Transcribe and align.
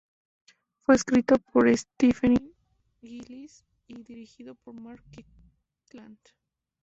Fue 0.79 0.95
escrito 0.95 1.35
por 1.37 1.69
Stephanie 1.77 2.55
Gillis 3.03 3.63
y 3.85 4.01
dirigido 4.01 4.55
por 4.55 4.73
Mark 4.73 5.03
Kirkland. 5.11 6.17